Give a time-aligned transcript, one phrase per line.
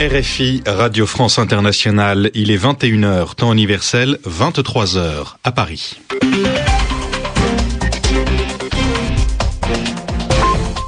[0.00, 6.00] RFI, Radio France Internationale, il est 21h, temps universel, 23h à Paris.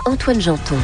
[0.07, 0.77] Antoine Janton.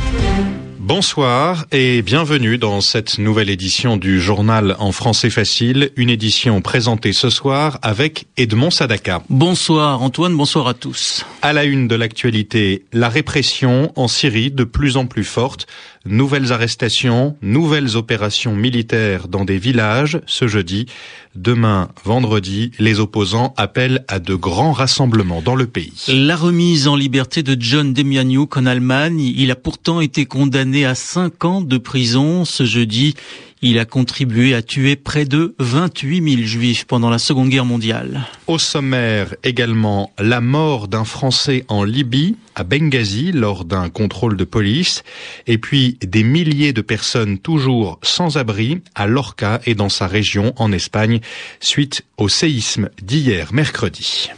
[0.88, 7.12] Bonsoir et bienvenue dans cette nouvelle édition du journal en français facile, une édition présentée
[7.12, 9.22] ce soir avec Edmond Sadaka.
[9.28, 11.26] Bonsoir Antoine, bonsoir à tous.
[11.42, 15.66] À la une de l'actualité, la répression en Syrie de plus en plus forte
[16.06, 20.86] Nouvelles arrestations, nouvelles opérations militaires dans des villages ce jeudi.
[21.34, 25.92] Demain, vendredi, les opposants appellent à de grands rassemblements dans le pays.
[26.08, 30.94] La remise en liberté de John Demjanjuk en Allemagne, il a pourtant été condamné à
[30.94, 33.14] cinq ans de prison ce jeudi.
[33.60, 38.26] Il a contribué à tuer près de 28 000 juifs pendant la Seconde Guerre mondiale.
[38.46, 44.44] Au sommaire également la mort d'un Français en Libye, à Benghazi, lors d'un contrôle de
[44.44, 45.02] police,
[45.48, 50.52] et puis des milliers de personnes toujours sans abri à Lorca et dans sa région
[50.56, 51.20] en Espagne,
[51.58, 54.30] suite au séisme d'hier mercredi.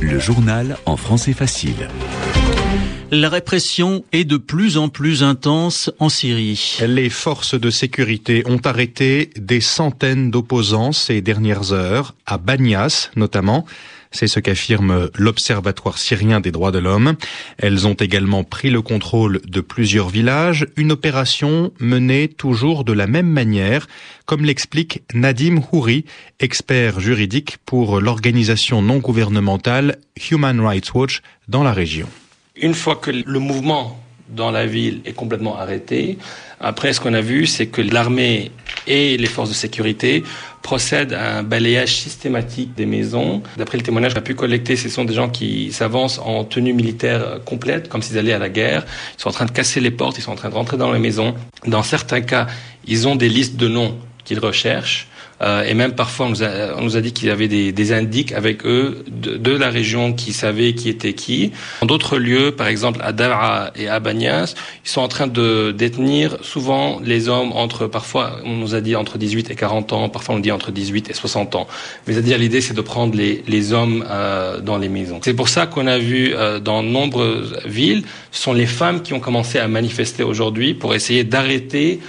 [0.00, 1.88] Le journal en français facile.
[3.12, 6.78] La répression est de plus en plus intense en Syrie.
[6.84, 13.64] Les forces de sécurité ont arrêté des centaines d'opposants ces dernières heures, à Banyas notamment.
[14.10, 17.14] C'est ce qu'affirme l'Observatoire syrien des droits de l'homme.
[17.58, 23.06] Elles ont également pris le contrôle de plusieurs villages, une opération menée toujours de la
[23.06, 23.86] même manière,
[24.24, 26.06] comme l'explique Nadim Houri,
[26.40, 29.98] expert juridique pour l'organisation non gouvernementale
[30.32, 32.08] Human Rights Watch dans la région.
[32.58, 36.16] Une fois que le mouvement dans la ville est complètement arrêté,
[36.58, 38.50] après ce qu'on a vu, c'est que l'armée
[38.86, 40.24] et les forces de sécurité
[40.62, 43.42] procèdent à un balayage systématique des maisons.
[43.58, 46.72] D'après le témoignage qu'on a pu collecter, ce sont des gens qui s'avancent en tenue
[46.72, 48.86] militaire complète, comme s'ils allaient à la guerre.
[49.18, 50.92] Ils sont en train de casser les portes, ils sont en train de rentrer dans
[50.92, 51.34] les maisons.
[51.66, 52.46] Dans certains cas,
[52.86, 55.08] ils ont des listes de noms qu'ils recherchent.
[55.42, 59.04] Euh, et même parfois, on nous a, dit qu'il y avait des, indices avec eux
[59.08, 61.52] de, la région qui savaient qui était qui.
[61.80, 64.54] Dans d'autres lieux, par exemple à Dara et à Banyas,
[64.84, 68.96] ils sont en train de détenir souvent les hommes entre, parfois, on nous a dit
[68.96, 71.66] entre 18 et 40 ans, parfois on dit entre 18 et 60 ans.
[72.06, 75.20] Mais c'est-à-dire l'idée, c'est de prendre les, les hommes euh, dans les maisons.
[75.22, 79.12] C'est pour ça qu'on a vu euh, dans nombreuses villes, ce sont les femmes qui
[79.12, 82.00] ont commencé à manifester aujourd'hui pour essayer d'arrêter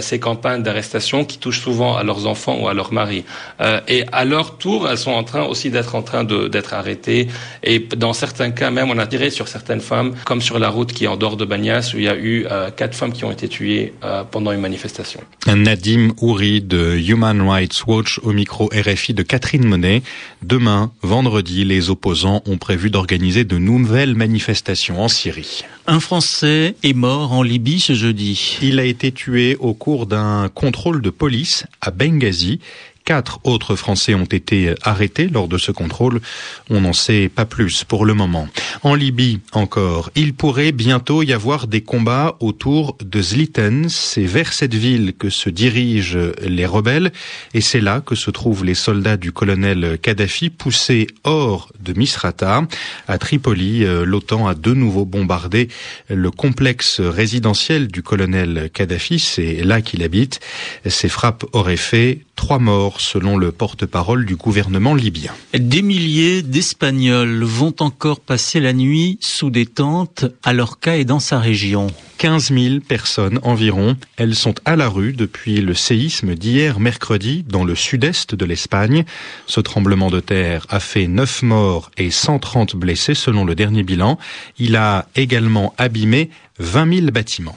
[0.00, 3.24] ces campagnes d'arrestation qui touchent souvent à leurs enfants ou à leur mari.
[3.60, 7.28] Euh, et à leur tour, elles sont en train aussi d'être en train d'être arrêtées.
[7.62, 10.92] Et dans certains cas même, on a tiré sur certaines femmes, comme sur la route
[10.92, 13.24] qui est en dehors de Bagnas, où il y a eu euh, quatre femmes qui
[13.24, 15.20] ont été tuées euh, pendant une manifestation.
[15.46, 20.02] Nadim Ouri de Human Rights Watch au micro RFI de Catherine Monet.
[20.42, 25.64] Demain, vendredi, les opposants ont prévu d'organiser de nouvelles manifestations en Syrie.
[25.86, 28.58] Un Français est mort en Libye ce jeudi.
[28.62, 31.39] Il a été tué au cours d'un contrôle de police
[31.80, 32.60] à Benghazi.
[33.04, 36.20] Quatre autres Français ont été arrêtés lors de ce contrôle.
[36.68, 38.48] On n'en sait pas plus pour le moment.
[38.82, 43.88] En Libye encore, il pourrait bientôt y avoir des combats autour de Zliten.
[43.88, 47.12] C'est vers cette ville que se dirigent les rebelles
[47.54, 52.62] et c'est là que se trouvent les soldats du colonel Kadhafi poussés hors de Misrata.
[53.08, 55.68] À Tripoli, l'OTAN a de nouveau bombardé
[56.08, 59.18] le complexe résidentiel du colonel Kadhafi.
[59.18, 60.40] C'est là qu'il habite.
[60.86, 65.32] Ces frappes auraient fait trois morts selon le porte-parole du gouvernement libyen.
[65.54, 71.20] Des milliers d'Espagnols vont encore passer la nuit sous des tentes à Lorca et dans
[71.20, 71.86] sa région.
[72.20, 73.96] 15 000 personnes environ.
[74.18, 79.06] Elles sont à la rue depuis le séisme d'hier mercredi dans le sud-est de l'Espagne.
[79.46, 84.18] Ce tremblement de terre a fait 9 morts et 130 blessés selon le dernier bilan.
[84.58, 86.28] Il a également abîmé
[86.58, 87.56] 20 000 bâtiments.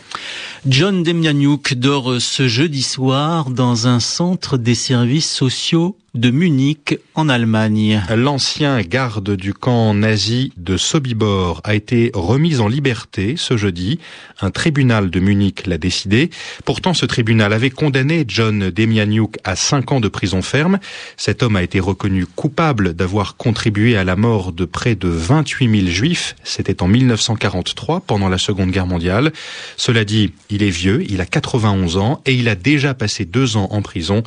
[0.66, 7.28] John Demjanjuk dort ce jeudi soir dans un centre des services sociaux de Munich en
[7.28, 8.04] Allemagne.
[8.16, 13.98] L'ancien garde du camp nazi de Sobibor a été remis en liberté ce jeudi.
[14.40, 16.30] Un tribunal de Munich l'a décidé.
[16.66, 20.78] Pourtant, ce tribunal avait condamné John Demjanjuk à cinq ans de prison ferme.
[21.18, 25.80] Cet homme a été reconnu coupable d'avoir contribué à la mort de près de 28
[25.82, 26.36] 000 juifs.
[26.44, 29.34] C'était en 1943, pendant la Seconde Guerre mondiale.
[29.78, 33.58] Cela dit, il est vieux, il a 91 ans et il a déjà passé deux
[33.58, 34.22] ans en prison.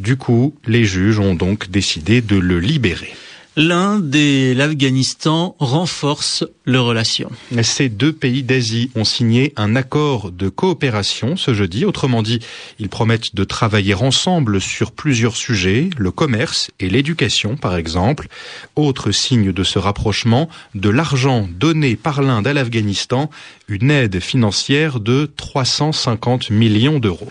[0.00, 3.14] Du coup, les juges ont donc décidé de le libérer.
[3.58, 7.30] L'Inde et l'Afghanistan renforcent leurs relations.
[7.62, 11.86] Ces deux pays d'Asie ont signé un accord de coopération ce jeudi.
[11.86, 12.40] Autrement dit,
[12.78, 18.28] ils promettent de travailler ensemble sur plusieurs sujets, le commerce et l'éducation par exemple.
[18.76, 23.30] Autre signe de ce rapprochement, de l'argent donné par l'Inde à l'Afghanistan,
[23.68, 27.30] une aide financière de 350 millions d'euros.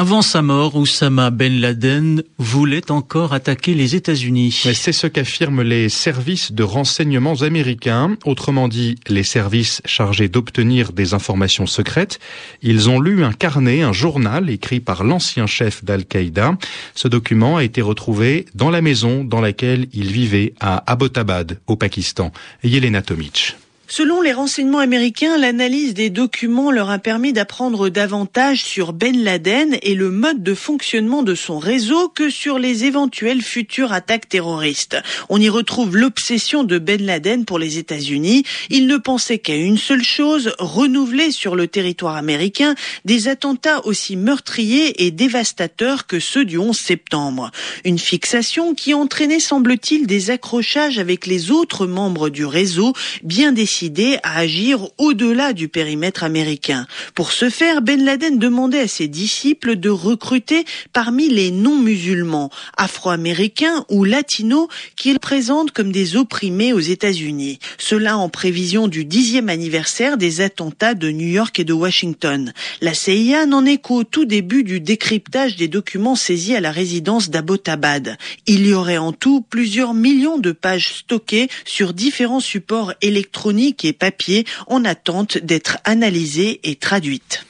[0.00, 4.50] Avant sa mort, Oussama Ben Laden voulait encore attaquer les États-Unis.
[4.72, 11.12] C'est ce qu'affirment les services de renseignements américains, autrement dit les services chargés d'obtenir des
[11.12, 12.18] informations secrètes.
[12.62, 16.56] Ils ont lu un carnet, un journal écrit par l'ancien chef d'Al-Qaïda.
[16.94, 21.76] Ce document a été retrouvé dans la maison dans laquelle il vivait à Abbottabad, au
[21.76, 22.32] Pakistan.
[22.64, 23.54] Yelena Tomic.
[23.92, 29.76] Selon les renseignements américains, l'analyse des documents leur a permis d'apprendre davantage sur Ben Laden
[29.82, 34.96] et le mode de fonctionnement de son réseau que sur les éventuelles futures attaques terroristes.
[35.28, 38.44] On y retrouve l'obsession de Ben Laden pour les États-Unis.
[38.68, 44.14] Il ne pensait qu'à une seule chose, renouveler sur le territoire américain des attentats aussi
[44.14, 47.50] meurtriers et dévastateurs que ceux du 11 septembre.
[47.84, 52.92] Une fixation qui entraînait, semble-t-il, des accrochages avec les autres membres du réseau,
[53.24, 53.79] bien décidés
[54.22, 56.86] à agir au-delà du périmètre américain.
[57.14, 63.86] Pour ce faire, Ben Laden demandait à ses disciples de recruter parmi les non-musulmans, afro-américains
[63.88, 67.58] ou latinos qu'il présente comme des opprimés aux États-Unis.
[67.78, 72.52] Cela en prévision du dixième anniversaire des attentats de New York et de Washington.
[72.82, 77.30] La CIA n'en est qu'au tout début du décryptage des documents saisis à la résidence
[77.30, 78.18] d'Abbottabad.
[78.46, 83.92] Il y aurait en tout plusieurs millions de pages stockées sur différents supports électroniques et
[83.92, 87.44] papier en attente d'être analysées et traduites.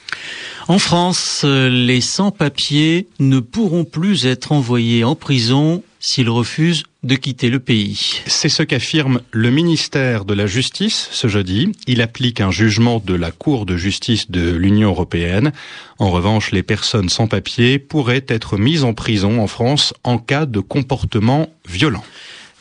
[0.67, 7.49] En France, les sans-papiers ne pourront plus être envoyés en prison s'ils refusent de quitter
[7.49, 8.21] le pays.
[8.27, 11.71] C'est ce qu'affirme le ministère de la Justice ce jeudi.
[11.87, 15.51] Il applique un jugement de la Cour de justice de l'Union européenne.
[15.99, 20.45] En revanche, les personnes sans papier pourraient être mises en prison en France en cas
[20.45, 22.03] de comportement violent.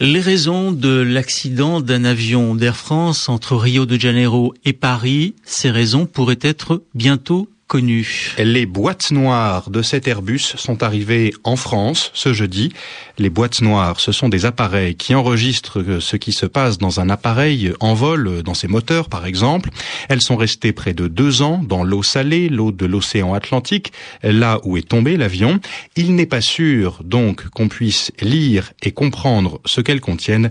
[0.02, 5.70] Les raisons de l'accident d'un avion d'Air France entre Rio de Janeiro et Paris, ces
[5.70, 12.32] raisons pourraient être bientôt les boîtes noires de cet Airbus sont arrivées en France ce
[12.32, 12.72] jeudi.
[13.16, 17.08] Les boîtes noires, ce sont des appareils qui enregistrent ce qui se passe dans un
[17.10, 19.70] appareil en vol, dans ses moteurs par exemple.
[20.08, 24.58] Elles sont restées près de deux ans dans l'eau salée, l'eau de l'océan Atlantique, là
[24.64, 25.60] où est tombé l'avion.
[25.94, 30.50] Il n'est pas sûr donc qu'on puisse lire et comprendre ce qu'elles contiennent.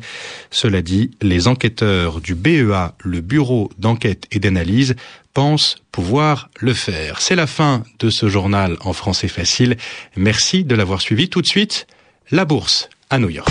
[0.52, 4.96] Cela dit, les enquêteurs du BEA, le Bureau d'enquête et d'analyse,
[5.34, 7.22] pense pouvoir le faire.
[7.22, 9.78] C'est la fin de ce journal en français facile.
[10.16, 11.30] Merci de l'avoir suivi.
[11.30, 11.88] Tout de suite,
[12.32, 13.50] la bourse à New York.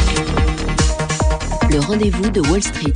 [1.70, 2.92] Le rendez-vous de Wall Street.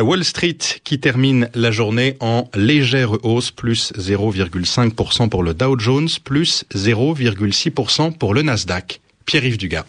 [0.00, 6.08] Wall Street qui termine la journée en légère hausse, plus 0,5% pour le Dow Jones,
[6.24, 9.00] plus 0,6% pour le Nasdaq.
[9.24, 9.84] Pierre-Yves Dugas.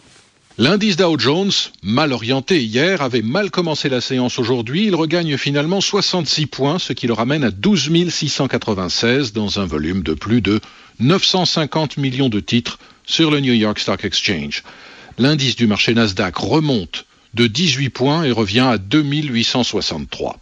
[0.58, 4.86] L'indice Dow Jones, mal orienté hier, avait mal commencé la séance aujourd'hui.
[4.86, 10.02] Il regagne finalement 66 points, ce qui le ramène à 12 696 dans un volume
[10.02, 10.60] de plus de
[10.98, 14.62] 950 millions de titres sur le New York Stock Exchange.
[15.18, 17.04] L'indice du marché Nasdaq remonte
[17.34, 20.40] de 18 points et revient à 2863.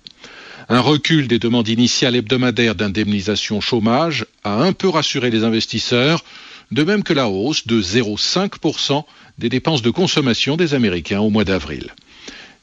[0.69, 6.23] Un recul des demandes initiales hebdomadaires d'indemnisation chômage a un peu rassuré les investisseurs,
[6.71, 9.05] de même que la hausse de 0,5%
[9.39, 11.93] des dépenses de consommation des Américains au mois d'avril.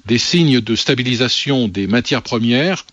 [0.06, 2.86] Des signes de stabilisation des matières premières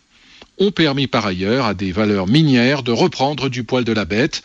[0.58, 4.42] ont permis par ailleurs à des valeurs minières de reprendre du poil de la bête.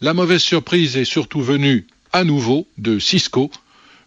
[0.00, 3.50] La mauvaise surprise est surtout venue à nouveau de Cisco.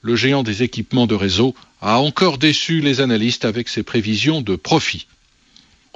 [0.01, 4.55] Le géant des équipements de réseau a encore déçu les analystes avec ses prévisions de
[4.55, 5.07] profit.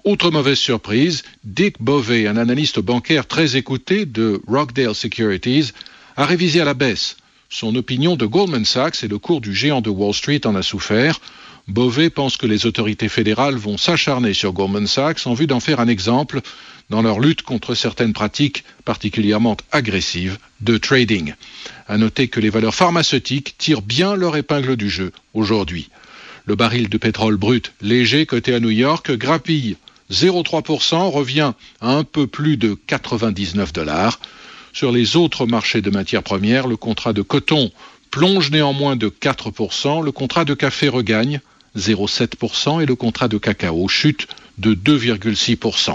[0.05, 5.73] Autre mauvaise surprise, Dick Bovey, un analyste bancaire très écouté de Rockdale Securities,
[6.19, 7.15] a révisé à la baisse
[7.47, 10.61] son opinion de Goldman Sachs et le cours du géant de Wall Street en a
[10.61, 11.21] souffert.
[11.69, 15.79] Bové pense que les autorités fédérales vont s'acharner sur Goldman Sachs en vue d'en faire
[15.79, 16.41] un exemple
[16.89, 21.35] dans leur lutte contre certaines pratiques particulièrement agressives de trading.
[21.87, 25.89] À noter que les valeurs pharmaceutiques tirent bien leur épingle du jeu aujourd'hui.
[26.45, 29.77] Le baril de pétrole brut léger coté à New York grappille
[30.11, 34.19] 0,3%, revient à un peu plus de 99 dollars.
[34.73, 37.71] Sur les autres marchés de matières premières, le contrat de coton
[38.11, 41.41] plonge néanmoins de 4%, le contrat de café regagne
[41.77, 45.93] 0,7% et le contrat de cacao chute de 2,6%.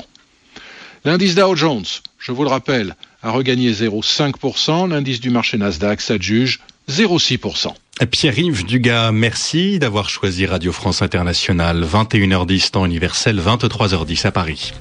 [1.05, 1.85] L'indice Dow Jones,
[2.19, 7.75] je vous le rappelle, a regagné 0,5%, l'indice du marché Nasdaq s'adjuge 0,6%.
[8.11, 14.73] Pierre-Yves Dugas, merci d'avoir choisi Radio France Internationale, 21h10 temps universel, 23h10 à Paris.